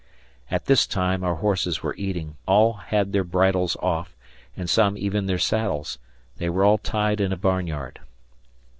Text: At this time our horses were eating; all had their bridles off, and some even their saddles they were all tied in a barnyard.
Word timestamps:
At 0.49 0.65
this 0.65 0.87
time 0.87 1.23
our 1.23 1.35
horses 1.35 1.83
were 1.83 1.93
eating; 1.95 2.35
all 2.47 2.73
had 2.73 3.11
their 3.11 3.23
bridles 3.23 3.75
off, 3.83 4.15
and 4.57 4.67
some 4.67 4.97
even 4.97 5.27
their 5.27 5.37
saddles 5.37 5.99
they 6.37 6.49
were 6.49 6.63
all 6.65 6.79
tied 6.79 7.21
in 7.21 7.31
a 7.31 7.37
barnyard. 7.37 7.99